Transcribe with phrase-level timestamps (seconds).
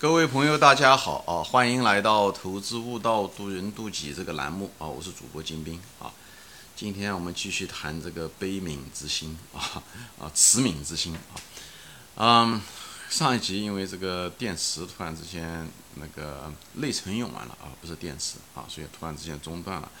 [0.00, 1.44] 各位朋友，大家好啊！
[1.44, 4.86] 欢迎来到《投资悟道，渡人渡己》这个栏目啊！
[4.86, 6.10] 我是主播金兵啊。
[6.74, 9.60] 今天我们继续谈这个悲悯之心啊
[10.18, 11.20] 啊，慈悯之心啊。
[12.16, 12.62] 嗯，
[13.10, 19.92] 上一集因为这个电池突然之间那个内存用完了啊，不是电池啊，所以突然之间中断了。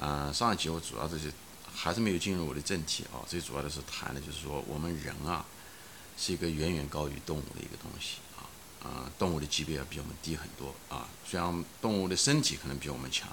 [0.00, 1.30] 嗯，上一集我主要这些
[1.72, 3.22] 还是没有进入我的正题啊。
[3.28, 5.44] 最主要的是谈的就是说，我们人啊
[6.16, 8.16] 是一个远远高于动物的一个东西。
[8.82, 11.08] 啊，动物的级别要比我们低很多啊。
[11.26, 13.28] 虽然动物的身体可能比我们强，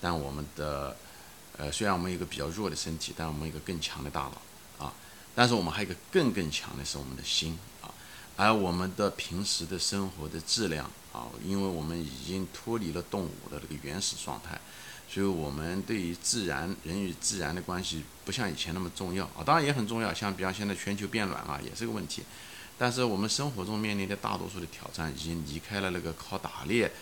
[0.00, 0.96] 但我们的，
[1.56, 4.92] 呃，虽然我们有一个比较弱的身体，但我们一个更强的大脑啊。
[5.34, 7.92] 但是我们还有一个更更强的是我们的心啊。
[8.36, 14.60] 而我们的平时的生活的质量啊，因为我们已经脱离了动物的这个原始状态，
[15.08, 19.42] 所以我们对于自然人与自然的关系不像以前那么重要啊。
[19.44, 22.22] 当然也很重要，像比方现在全球变暖啊，也是个问题。
[22.78, 26.92] 但是我们生活中面临的大多数的挑战，已经离开了那个 靠打猎、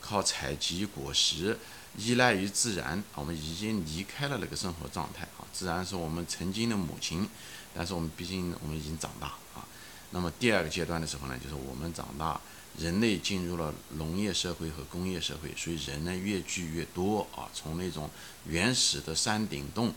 [0.00, 1.58] 靠采集果实、
[1.96, 5.42] 依赖于自然，我们已经离开了那个生活状态啊。
[5.52, 7.28] 自然是我们曾经的母亲，
[7.74, 9.66] 但是我们毕竟我们已经长大啊。
[10.10, 12.40] 那么第二个阶段的时候呢，就是我们长大，
[12.78, 17.50] 人类进入了农业社会和工业社会，所以人呢越聚越多啊。
[17.52, 18.08] 从那种
[18.46, 19.92] 原始的山顶洞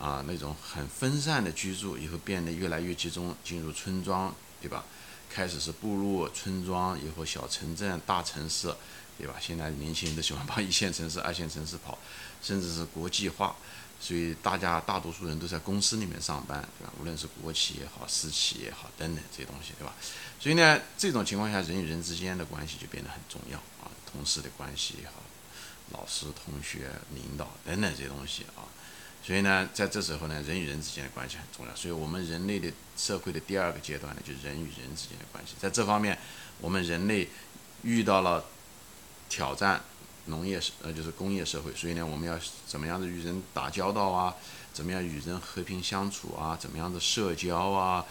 [0.00, 4.34] 啊，那种很分散的居住，以后变得越来越集中，进入村庄。
[4.62, 4.84] 对吧？
[5.28, 8.72] 开始是部落、村庄，以后小城镇、大城市，
[9.18, 9.34] 对吧？
[9.40, 11.98] 现在年轻人都喜欢 往一线城市、二线城市跑，
[12.42, 13.56] 甚至是国际化，
[13.98, 16.92] 所以大家大多数人都在公司里面上班，对吧？
[17.00, 19.94] 无论是国企也好、私企也好等等这些东西，对吧？
[20.38, 25.14] 所以呢，这种情况下，人与人之间的关系就变得很重要啊，同事的关系也好，
[25.92, 28.68] 老师、同学、领导等等这些东西啊。
[29.24, 31.74] 所以呢，在这时候呢，人与人之间的关系很重要。
[31.76, 35.54] 所以，我们人类的社会的第二个阶段呢，就是人与人之间的关系。
[35.60, 36.18] 在这方面，
[36.60, 37.28] 我们人类
[37.82, 38.44] 遇到了
[39.28, 39.80] 挑战，
[40.26, 41.72] 农业社呃就是工业社会。
[41.72, 44.34] 所以呢，我们要怎么样的与人打交道啊？
[44.72, 46.58] 怎么样与人和平相处啊？
[46.60, 48.04] 怎么样的社交啊？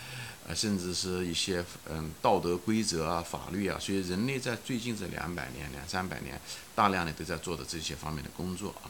[0.47, 3.77] 呃，甚至是一些嗯道德规则啊、法律啊。
[3.77, 6.39] 所以，人类在最近这两百年、两三百年，
[6.73, 8.87] 大量的都在做的这些方面的工作啊。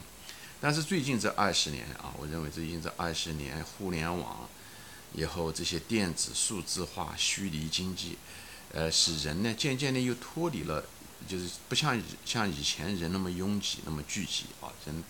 [0.64, 4.48] 但是最近这二十年啊，我认为最近这二十年，互联网
[5.12, 8.16] 以后这些电子数字化、虚拟经济，
[8.70, 10.84] 呃，使人呢渐渐的又脱离了，
[11.26, 14.70] 就是不像像以前人那么拥挤、那么聚集啊。
[14.86, 15.02] 人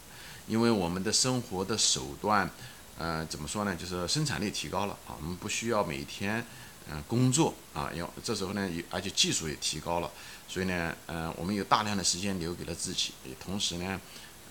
[0.48, 2.50] 因为我们的生活的手段，
[2.96, 3.76] 呃，怎么说呢？
[3.76, 6.42] 就是生产力提高了啊，我们不需要每天
[6.90, 10.10] 嗯工作啊，要这时候呢，而且技术也提高了，
[10.48, 14.00] 所以呢，嗯，我们有大量的时间留给了自己，同时呢。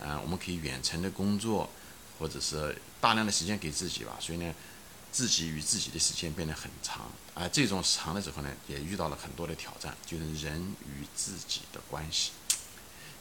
[0.03, 1.69] 嗯，我们可以远程的工作，
[2.19, 4.17] 或者是大量的时间给自己吧。
[4.19, 4.53] 所以呢，
[5.11, 7.09] 自己与自己的时间变得很长。
[7.33, 12.31] 而这种长的时候呢，也遇到了很多的挑战，就是人与自己的关系。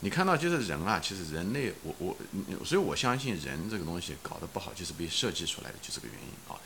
[0.00, 2.16] 你看到，就是人啊，其实人类，我我，
[2.64, 6.58] 所以我相信人这个东西搞得不好，就是被设计出来的，就这个原因啊。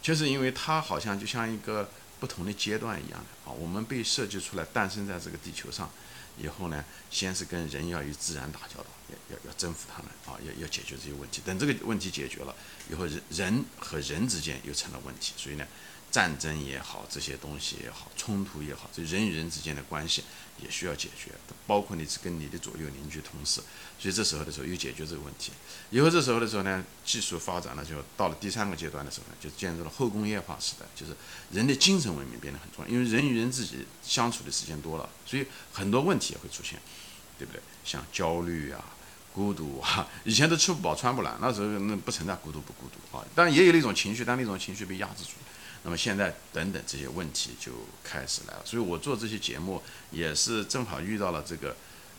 [0.00, 1.90] 就是因为它好像就像一个
[2.20, 5.90] 不同的阶段一样的啊，我们被设计出来，诞生在这个地球上。
[6.38, 11.42] 以后呢，先是跟人要与自然打交道，要要要征服他们啊，要要解决这些问题。
[11.44, 12.54] 等这个问题解决了
[12.90, 15.66] 以后，人人和人之间又成了问题，所以呢。
[16.10, 20.24] 战争也好，这些东西也好，冲突也好，这人与人之间的关系
[20.62, 21.32] 也需要解决，
[21.66, 23.60] 包括你是跟你的左右邻居、同事，
[23.98, 25.52] 所以这时候的时候又解决这个问题。
[25.90, 31.14] 以后这时候的时候呢，技术发展了，就到了第三个阶段的时候呢，就进入了后工业化时代，就是
[31.52, 36.80] 人的精神文明变得很重要，因为人与人自己相处的时间多了，所以很多问题也会出现，
[37.38, 37.60] 对不对？
[37.84, 38.82] 像焦虑啊、
[39.34, 45.46] 孤独啊，以前都吃不饱穿不暖，那时候那不存在孤独不孤独啊，当然也有那种情绪，但那种情绪被压制住了。
[45.86, 47.70] 那么现在等等这些问题就
[48.02, 49.80] 开始来了，所以我做这些节目
[50.10, 51.76] 也是正好遇到了这个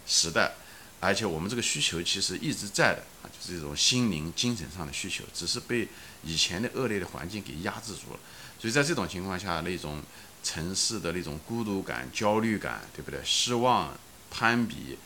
[0.07, 0.53] 时代，
[1.01, 5.85] 而且我们这个需求其实一直在的啊，就是这种心灵、精神上的需求，只是被
[6.23, 8.19] 以前的恶劣的环境给压制住了。
[8.57, 10.01] 所以在这种情况下，那种
[10.41, 13.19] 城市的那种孤独感、焦虑感，对不对？
[13.25, 13.93] 失望、
[14.31, 14.97] 攀比，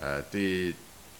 [0.00, 0.72] 呃，对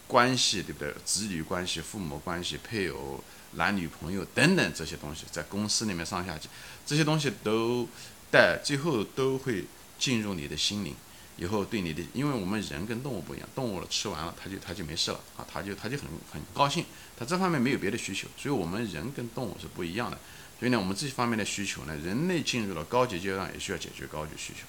[0.06, 0.94] 关系，对不对？
[1.04, 3.22] 子女关系、父母关系、配偶。
[3.52, 6.46] 男女朋友等等这些东西，在公司里面上下级，
[6.84, 7.88] 这些东西都
[8.30, 9.64] 带最后都会
[9.98, 10.94] 进入你的心灵，
[11.38, 16.84] 以后对你的，因为我们人跟动物不一样，动物了吃完了，它就它就没事了啊，它就它就很很高兴，
[17.16, 20.18] 它这方面没有别的需求，所以我们人跟动物是不一样的，
[20.58, 24.66] 所以呢，我们这方面的需求呢，人类进入了高级阶段也需要解决高级需求，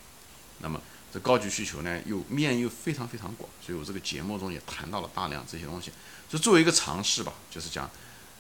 [0.60, 0.82] 那么
[1.14, 5.92] 这高级需求呢，又面又非常非常广，所以我这个节目中也谈到了大量这些东西，
[6.30, 7.90] 就作为一个尝试吧，就是讲。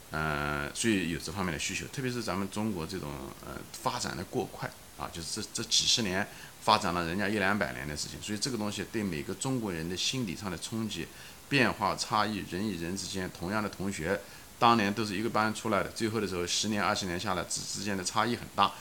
[0.09, 3.09] 嗯，所以有这方面的需求，特别是咱们中国这种
[3.45, 6.25] 呃发展的过快啊，就是这这几十年
[6.61, 11.05] 发展了人家一两百年的事情，所以这个东西对每个中国人的心理上的冲击、
[11.49, 14.17] 变化、差异，人与人之间，同样的同学，
[14.57, 18.71] 当年都是一个班出来的，最后的时候十年、二十年下来，之之间的差异很大，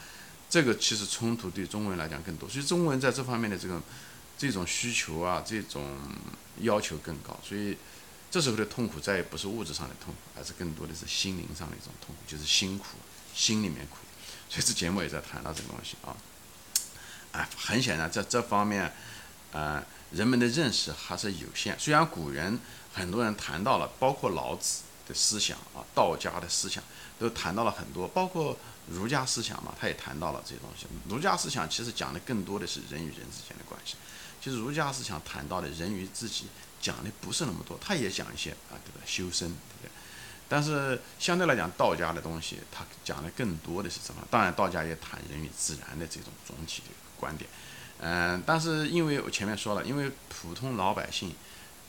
[0.57, 3.79] 这个其实冲突对中国人来讲更多，所以中国人在这方面的这个
[4.39, 5.85] 这种需求啊，这种
[6.61, 7.77] 要求更高，所以。
[8.29, 12.85] 这时候的痛苦再也不是物质上的痛苦，而是更多的是心灵上的一种痛苦，就是辛苦，
[13.35, 13.99] 心里面苦。
[14.51, 16.15] 所以这节目也在谈到这个东西啊。
[17.33, 18.93] 哎，很显然在这方面，
[19.53, 21.79] 呃，人们的认识还是有限。
[21.79, 22.59] 虽然古人
[22.93, 26.83] 很多人谈到了，包括老子的思想啊，道家的思想
[27.19, 28.57] 都谈到了很多，包括
[28.89, 30.87] 儒家思想嘛，他也谈到了这些东西。
[31.09, 33.97] 儒家思想其实讲的更多的是人与人之间的关系。
[34.43, 36.47] 其实儒家思想谈到的人与自己。
[36.79, 39.01] 讲的不是那么多，他也讲一些啊，对吧？
[39.05, 39.91] 修身，对不对？
[40.47, 44.23] 但是相对来讲，道家的东西，他讲的更多的是什么？
[44.31, 46.89] 当然，道家也谈人与自然的这种总体的
[47.19, 47.49] 观点。
[47.99, 51.35] 嗯，但是因为我前面说了，因为普通老百姓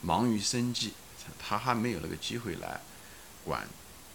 [0.00, 0.94] 忙于生计，
[1.38, 2.80] 他还没有那个机会来
[3.48, 3.66] 管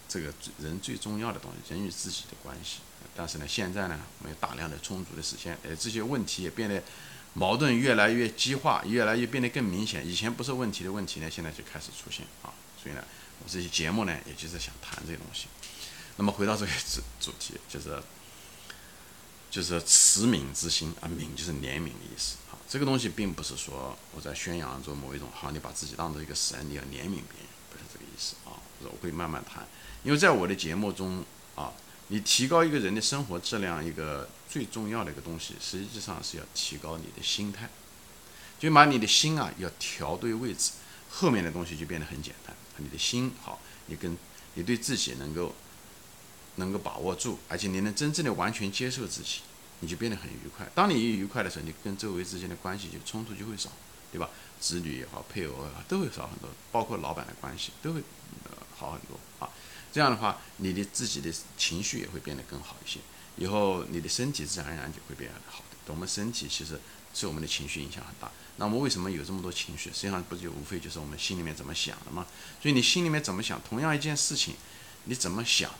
[0.08, 2.78] 这个人最重要的东西——人与自己的关系。
[3.14, 6.82] 但是呢，现在呢，我们有大量的充足的时间，呃，这些问题也变得。
[7.36, 10.06] 矛盾越来越激化，越来越变得更明显。
[10.06, 12.54] 以前不是问题的问题呢，现在就开始出现啊。
[12.80, 13.02] 所以呢，
[13.40, 15.46] 我这些节目呢，也就是想谈这些东西。
[16.16, 18.00] 那么回到这个主主题，就是
[19.50, 22.54] 就是慈悯之心啊，悯就是怜悯的意思啊。
[22.68, 27.48] 这个东西并不是说我在宣扬着某一种，好，你把自己当做一个神，你要怜悯别人，
[27.94, 28.58] 这个意思啊。
[28.82, 29.66] 我会慢慢谈，
[30.02, 31.24] 因为在我的节目中
[31.54, 31.72] 啊。
[32.08, 37.70] 你提高一个人的生活质量，一个最重要的一个东西，实际上是要提高你的心态，
[38.58, 40.72] 就把你的心啊要调对位置，
[41.08, 42.54] 后面的东西就变得很简单。
[42.76, 44.14] 你的心好，你跟
[44.52, 45.54] 你对自己能够
[46.56, 49.40] 能够把握住，而且你能真正的完全接受自己，
[49.80, 50.68] 你就变得很愉快。
[50.74, 53.70] 当你一愉快的时候，你跟周围之间的关系就冲突就会少，
[54.12, 54.28] 对吧？
[54.64, 58.02] 子女也好，配偶也好，都会少很多，包括老板的关系都会
[58.74, 59.50] 好很多啊。
[59.92, 62.98] 这样的话，你的自己的情绪也会变得更好一些。
[63.36, 65.92] 以后你的身体自然而然就会变得好的。
[65.92, 66.80] 我们身体其实
[67.12, 68.30] 受我们的情绪影响很大。
[68.56, 69.90] 那我们为什么有这么多情绪？
[69.92, 72.26] 实际上不就无非就是我们心里面怎么想的吗？
[72.62, 74.54] 所以你心里面怎么想，同样一件事情，
[75.04, 75.70] 你怎么想，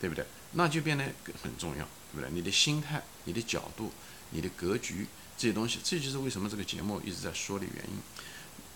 [0.00, 0.24] 对不对？
[0.52, 1.04] 那就变得
[1.42, 2.30] 很重要，对不对？
[2.30, 3.92] 你的心态、你的角度、
[4.30, 5.06] 你的格局
[5.42, 7.98] 这些东西，这就是为什么这个节目一直在说的原因。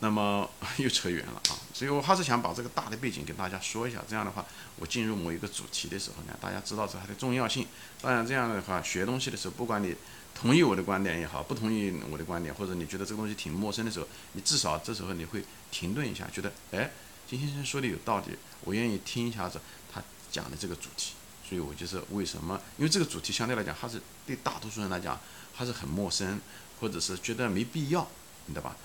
[0.01, 4.03] 那么 又扯远了啊，所以我还是想把这个大的背景给大家说一下。
[4.09, 4.45] 这样的话，
[4.81, 7.69] 我进入某一个主题的时候呢，大家知道这它的重要性。
[8.03, 9.95] 当然，这样的话学东西的时候，不管你
[10.35, 16.91] 同意我的观点也好，不同意我的观点，或者你觉得这个东西挺陌生的时候，你至少这时候你会停顿一下，觉得哎，
[17.31, 19.61] 金先生说的有道理，我愿意听一下子
[19.95, 20.03] 他
[20.33, 21.13] 讲的这个主题。
[21.49, 22.61] 所以我就是为什么？
[22.77, 25.17] 因为这个主题相对来讲还是对大多数人来讲
[25.57, 26.39] 还是很陌生，
[26.79, 28.07] 或者是觉得没必要，
[28.45, 28.77] 你知道吧？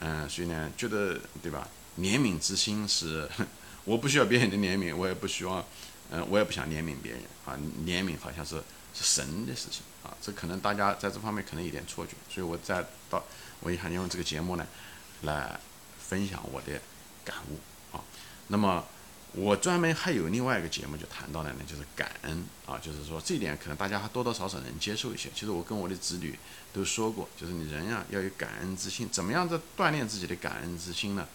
[0.00, 1.66] 嗯，所以呢，觉得对吧？
[1.98, 3.28] 怜悯之心是，
[3.84, 5.64] 我不需要别人的怜悯，我也不希望，
[6.10, 7.58] 嗯，我也不想怜悯别人啊。
[7.84, 8.56] 怜悯好像是
[8.94, 13.24] 是神的事情啊，这可能大家在这方面可能有点错觉，所以我在到
[13.60, 14.66] 我也想用这个节目呢，
[15.22, 15.58] 来
[15.98, 16.80] 分享我的
[17.24, 18.04] 感悟啊。
[18.48, 18.84] 那么。
[19.32, 25.28] 我专门还有另外一个节目，就谈到了呢，就是感恩啊，就是说这一点可能大家还多多少少能接受一些。
[25.34, 26.38] 其实我跟我的子女
[26.72, 31.28] 都说过，就是你人呀要有感恩之心，怎么样子锻炼自己的感恩之心呢？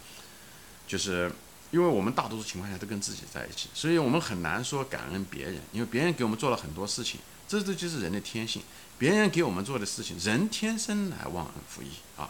[0.87, 1.31] 就是
[1.71, 8.61] 因为我们大多数情况下都跟自己在一起，所以我们很难说感恩别人，因为别人给我们做了很多事情，这这就是人的天性。
[8.97, 12.29] 别人给我们做的事情，人天生来忘恩负义啊。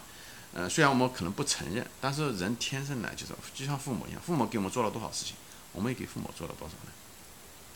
[0.52, 5.34] 呃，虽然我们可能不承认，但是人天生来就是就像父母一样，父母给我们做了多少事情。
[5.74, 6.92] 我们也给父母做了多少呢？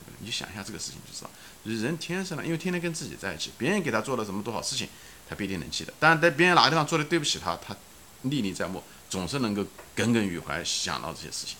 [0.06, 1.30] 对你想一下这个事情就知道，
[1.64, 4.88] 人天生的，因为天天跟自己在一起，别人给他做了什么多少事情，
[5.28, 5.92] 他不一定能记得。
[5.98, 7.76] 但是在别人哪个地方做的对不起他，他
[8.22, 11.56] 历历在目，总是能够耿耿于怀，想到这些事情。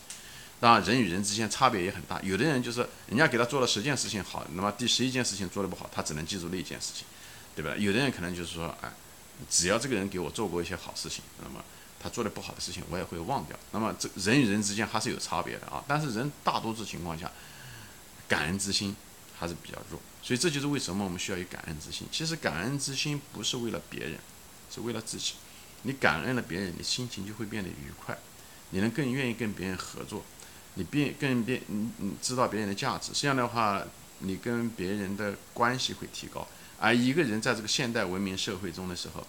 [0.60, 7.04] 当然，人与人之间差别也很大，有的人就是人家给他做了十件事情好，那么第十一件事情做的不好，他只能记住那一件事情，
[7.54, 7.74] 对吧？
[7.76, 8.92] 有的人可能就是说，哎，
[9.50, 11.62] 只要这个人给我做过一些好事情，那么。
[12.08, 13.58] 做的不好的事情，我也会忘掉。
[13.72, 15.82] 那么，这人与人之间还是有差别的啊。
[15.86, 17.30] 但是，人大多数情况下，
[18.28, 18.94] 感恩之心
[19.38, 20.00] 还是比较弱。
[20.22, 22.06] 所以，这就是为什么我们需要有感恩之心。
[22.10, 24.18] 其实，感恩之心不是为了别人，
[24.70, 25.34] 是为了自己。
[25.82, 28.18] 你感恩了别人，你心情就会变得愉快，
[28.70, 30.24] 你能更愿意跟别人合作，
[30.74, 33.12] 你变更别你你知道别人的价值。
[33.14, 33.82] 这样的话，
[34.18, 36.46] 你跟别人的关系会提高。
[36.80, 39.26] 而一个人在这个现代文明社会中的时候，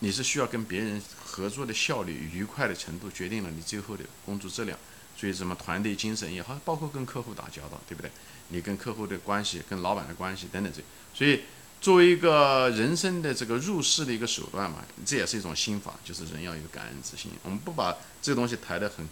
[0.00, 4.78] 你是需要跟别人合作的效率、愉快的程度，决定了你最后的工作质量。
[5.18, 8.10] 所以，什么团队精神也好，包括跟客户打交道，对不对？
[8.48, 10.82] 你跟客户的关系、跟老板的关系等等这，
[11.14, 11.40] 所以
[11.80, 17.32] 作为一个人生的这个入世的一个手段嘛，这也是一种心法，就是人要有感恩之心。
[17.42, 19.08] 我们不把这个东西抬得很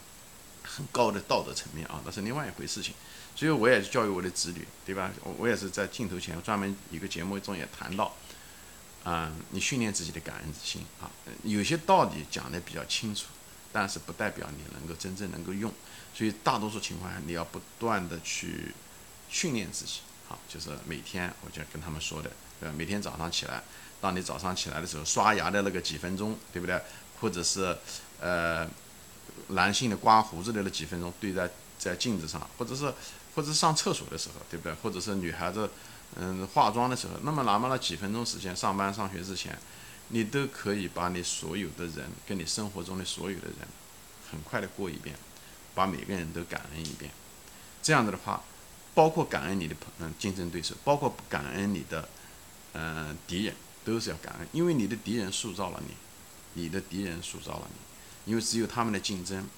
[0.62, 2.94] 很高的道德层面啊，那是另外一回事情。
[3.34, 5.10] 所以我也是教育我的子女，对吧？
[5.22, 8.14] 我我也是在镜头前专门一个节目中也谈到，
[9.04, 11.10] 啊，你训练自己的感恩之心啊，
[11.42, 13.26] 有些道理讲的比较清楚，
[13.70, 15.70] 但是不代表你能够真正能够用。
[16.14, 18.74] 所以大多数情况下，你要不断的去
[19.28, 22.74] 训练自己，好，就是每天我就跟他们说的，对吧？
[22.76, 23.62] 每天早上起来，
[24.00, 26.80] 当你早上起来的时候，刷牙的那个几分钟，对不对？
[27.20, 27.76] 或者是
[28.20, 28.66] 呃，
[29.48, 32.92] 男性的刮胡子的那几分钟，对在在镜子上，或者是
[33.34, 34.72] 或者上厕所的时候，对不对？
[34.74, 35.68] 或者是女孩子
[36.16, 39.58] 嗯化妆的时候，那么哪怕那几分钟时间，上班上学之前，
[40.08, 43.68] 你都可以把你所有的人跟你生活中的所有的人，
[44.30, 45.16] 很快的过一遍。
[45.76, 47.10] 把每个人都感恩一遍，
[47.82, 48.40] 这样子的话，
[48.94, 52.08] 包括感恩你的朋嗯竞争对手，包括感恩你的
[52.74, 53.52] 嗯敌人，
[53.84, 59.48] 都是要感恩，因为你的敌人塑造了你，你的敌人塑造了你，因为只有他们的竞争，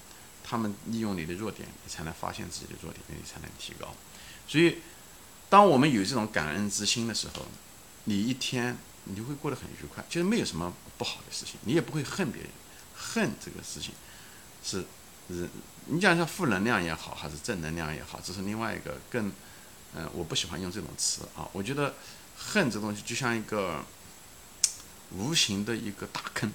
[0.43, 3.93] 他们利用你的弱点，你才能发现自己的弱点，你才能提高。
[4.47, 4.77] 所以，
[5.49, 7.45] 当我们有这种感恩之心的时候，
[8.05, 12.51] 你一天你就会过得很愉快，其实没有什么不好的事情，你也不会恨别人，
[12.95, 13.93] 恨这个事情
[14.63, 14.85] 是。
[15.29, 15.45] 是，
[15.87, 19.29] 你讲一下负能量也好，还是正能量也好，这是另外一个更，
[19.93, 21.45] 嗯，我不喜欢用这种词啊。
[21.51, 21.95] 我觉得
[22.37, 23.83] 恨这东西就像一个
[25.11, 26.49] 无形的一个大坑，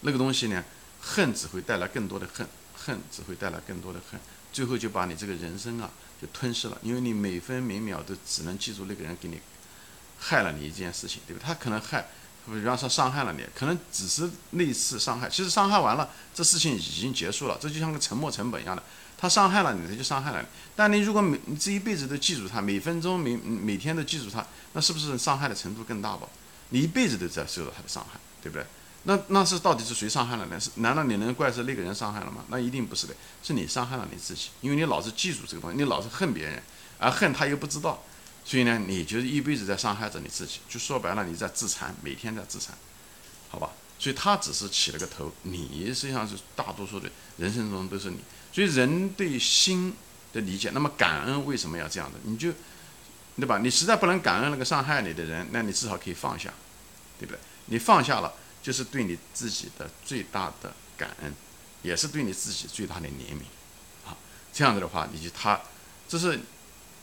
[0.00, 0.64] 那个东西呢，
[1.00, 4.18] 恨只会带来更多的恨，恨只会带来更多的恨，
[4.58, 5.88] 最后就把你这个人生啊
[6.20, 9.40] 就吞噬了，因为你每分每秒都只能记住那个人给你
[10.18, 11.42] 害了你一件事情，对吧？
[11.46, 12.08] 他可能害。
[12.46, 18.82] 比方说伤害了你，可能只是那一次伤害，其实伤害完了，这事情已经结束了，这就像个沉没成本一样的。
[19.16, 20.48] 他伤害了你，他就伤害了你。
[20.74, 26.26] 但你如果每你这一辈子都记住他，每分钟每每天都记住他，那是不是伤害的程度更大吧？
[26.70, 28.66] 你一辈子都在受到他的伤害，对不对？
[29.08, 30.60] 那那是到底是谁伤害了呢？
[30.60, 32.44] 是难道你能怪是那个人伤害了吗？
[32.48, 36.62] 那一定不是的，是你伤害了你自己，因为你老是记住这个东西，你老是恨别人，
[36.98, 38.04] 而恨他又不知道。
[38.44, 42.76] 所以呢，你就是一辈子在伤害着你自己，就说白了，你在自残，每天在自残，
[43.48, 43.70] 好吧？
[43.98, 48.18] 所以他只是起了个头，你实际上是大多数的人生中都是你。
[48.52, 49.94] 所以人对心
[50.34, 52.18] 的理解，那么感恩为什么要这样的？
[52.24, 52.52] 你就，
[53.36, 53.56] 对吧？
[53.58, 56.52] 你实在不能感恩那个伤害你的人，那你至少可以放下，
[57.18, 57.38] 对不对？
[57.70, 58.32] 你放下了，
[58.68, 61.34] 就是对你自己的最大的感恩，
[61.80, 63.40] 也是对你自己最大的怜悯，
[64.06, 64.14] 啊，
[64.52, 65.58] 这样子的话，你就他，
[66.06, 66.38] 这是。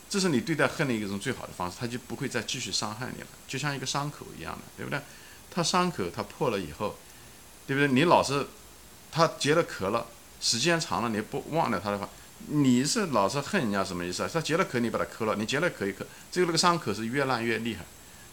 [0.07, 5.01] 这是你对待恨的一种最好的方式，他就不会再继续伤害你了，就像一个伤口一样的，对不对？
[5.49, 6.95] 他伤口他破了以后，
[7.65, 7.91] 对不对？
[7.91, 8.45] 你老是
[9.11, 10.05] 他结了壳了，
[10.39, 12.07] 时间长了你不忘了他的话，
[12.47, 14.29] 你是老是恨人家什么意思啊？
[14.31, 17.83] 他结了壳，你把它磕了，你结了壳一磕，最后那个伤口是越烂越厉害，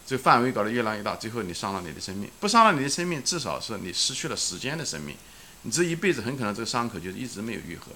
[0.05, 5.15] 这范围搞得越来越大，最后你伤了你的生命，不伤了你的生命，至少是你失去了时间的生命，
[5.61, 7.91] 你这一辈子很可能这个伤口就一直没有愈合，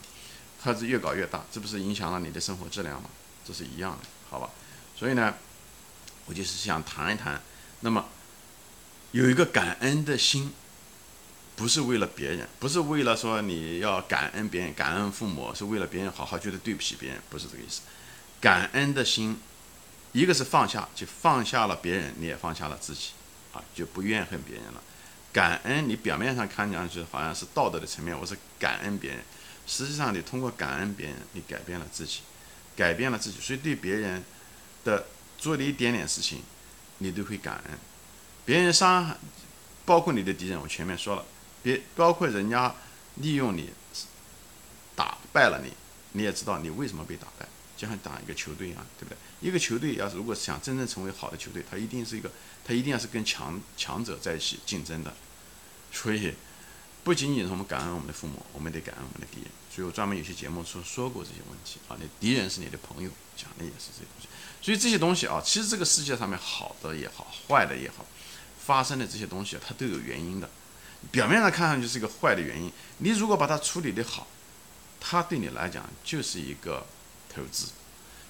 [0.61, 3.09] 它是越搞越大，这不是影响了你的生活质量吗？
[3.45, 4.49] 这是一样的，好吧？
[4.97, 5.33] 所以呢，
[6.25, 7.41] 我就是想谈一谈，
[7.81, 8.05] 那么
[9.11, 10.51] 有一个感恩的心，
[11.55, 17.81] 不是为了别人，不是为了说你要感恩别人，感恩父母，是为了别人好好觉得对不起别人，不是这个意思。
[18.39, 19.39] 感恩的心，
[20.11, 23.11] 一个是放下，就放下了别人，你也放下了自己，
[23.53, 24.81] 啊，就不怨恨别人了。
[25.31, 29.19] 感恩，你表面上看上去好像是道德的层面，我是感恩别人，
[29.65, 32.21] 实际上你通过感恩别人，你改变了自己。
[32.75, 34.23] 改变了自己，所以对别人
[34.83, 36.43] 的做的一点点事情，
[36.99, 37.79] 你都会感恩。
[38.45, 39.17] 别人伤害，
[39.83, 41.25] 包括你的敌人，我前面说了，
[41.63, 42.75] 别包括人家
[43.15, 43.71] 利用你
[44.95, 45.73] 打败了你，
[46.11, 49.17] 你也知道你为什么被打败，就像打一个球队一样，对不对？
[49.39, 52.29] 一个球队要是如果想真正成为好的球队，他一定是一个，
[52.65, 55.13] 他一定要是跟强强者在一起竞争的，
[55.91, 56.33] 所以。
[57.03, 59.49] 不仅仅是我们感恩我们的父母，我们得感恩我们的敌人。
[59.73, 61.95] 所以我专门有些节目说说过这些问题啊。
[61.97, 64.27] 你敌人是你的朋友，讲的也是这些东西。
[64.61, 68.05] 所以这些东西啊，其实这个世界上面好的也好，坏的也好，
[68.59, 70.49] 发生的这些东西它都有原因的。
[71.09, 74.27] 表面上看上去是一个坏的原因，你如果把它处理的好，
[74.99, 76.85] 它对你来讲就是一个
[77.37, 77.67] 投资。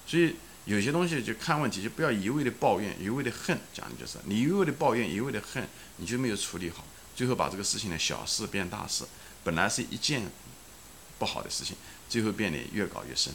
[0.06, 0.36] 所以
[0.66, 6.84] 有些东西就看问题，就不要一味的抱怨，一味的恨，讲的就是你一味的抱怨，一味的恨，你就没有处理好。
[7.16, 9.04] 最后把这个事情的小事变大事，
[9.42, 10.30] 本来是一件
[11.18, 11.74] 不好的事情，
[12.08, 13.32] 最后变得越搞越深。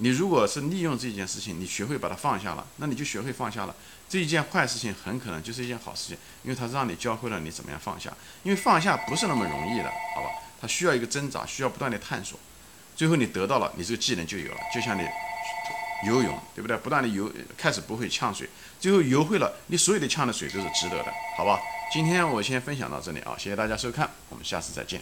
[0.00, 3.74] 你如果是利用这件事情，你学会把它放下了，那你就学会放下了。
[4.08, 8.16] 这一件坏事情很可能就是一件好事情，因为它让你教会了你怎么样放下。
[8.44, 10.30] 因为放下不是那么容易的，好吧？
[10.60, 12.38] 它需要一个挣扎，需要不断的探索。
[12.98, 14.58] 最后你得到了，你这个技能就有了。
[14.74, 15.06] 就像你
[16.04, 16.76] 游泳，对不对？
[16.78, 18.50] 不断的游，开始不会呛水，
[18.80, 21.60] 最后游会了，你所有的呛的水都是值得的，好吧？
[21.92, 25.00] 今天我先分享到这里啊，谢谢大家收看，我们下次再见。